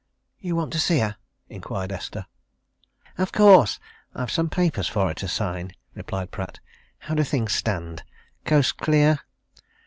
[0.39, 1.17] "You want to see her?"
[1.47, 2.25] inquired Esther.
[3.19, 3.79] "Of course!
[4.15, 6.59] I've some papers for her to sign," replied Pratt.
[6.97, 8.01] "How do things stand?
[8.43, 9.19] Coast clear?"